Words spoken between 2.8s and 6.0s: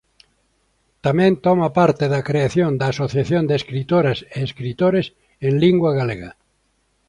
Asociación de Escritoras e Escritores en Lingua